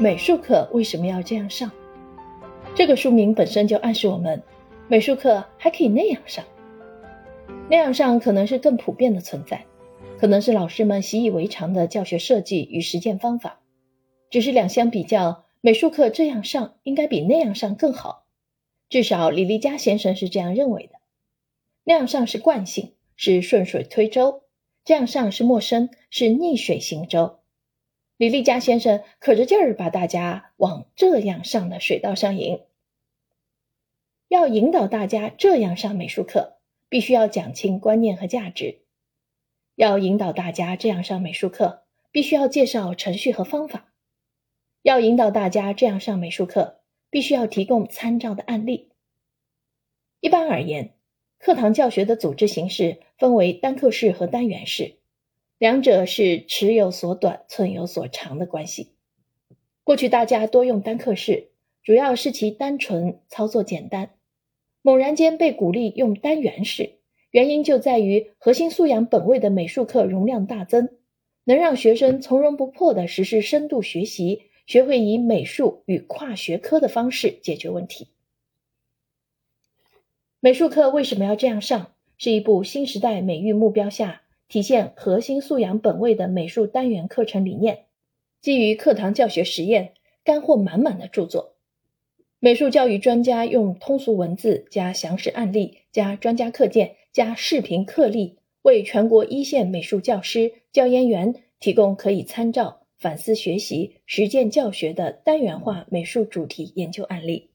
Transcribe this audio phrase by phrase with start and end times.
[0.00, 1.72] 美术课为什么要这样上？
[2.76, 4.40] 这个书名本身就暗示我们，
[4.86, 6.44] 美术课还可以那样上。
[7.68, 9.64] 那样上可能是更普遍的存在，
[10.16, 13.58] 可能是老师们习以为常的教学设计与实践方法。
[14.30, 18.24] 只是两相比较，美术课这样上应该比那样上更好。
[18.88, 21.00] 至少李立佳先生是这样认为的。
[21.82, 24.42] 那样上是惯性，是顺水推舟；
[24.84, 27.40] 这样上是陌生，是逆水行舟。
[28.18, 32.60] 李立佳先生可着劲儿把大家往这样上的水道上引。
[34.26, 38.80] 要引导大家这样上美术课，必须要讲清观念和价值；
[39.76, 43.84] 要引导大家这样上美术课，必须要介绍程序和方法；
[44.82, 48.90] 要引导大家这样上美术课，必须要提供参照的案例。
[50.18, 50.92] 一般而言，
[51.38, 54.97] 课堂教学的组织形式分为单课式和单元式。
[55.58, 58.92] 两者是尺有所短、寸有所长的关系。
[59.82, 61.48] 过去大家多用单课式，
[61.82, 64.10] 主要是其单纯、操作简单。
[64.82, 66.98] 猛然间被鼓励用单元式，
[67.32, 70.90] 原因就在于核心素养本位的美术课容量大增，
[71.42, 78.06] 能让学生从容不迫地实施深度学习，学会以美术与跨学科的方式解决问题。
[80.38, 81.92] 美术课为什么要这样上？
[82.16, 84.22] 是一部新时代美育目标下。
[84.48, 87.84] 体现核心素养本位的美术单元课程理念，
[88.40, 89.92] 基于课堂教学实验，
[90.24, 91.56] 干货满满的著作。
[92.40, 107.50] 美术教育专家用通俗文字加详实案例加专家课件加视频课例，为全国一线美术教师、教研员提供可以参照、反思学习、实践教学的单元化美术主题研究案例。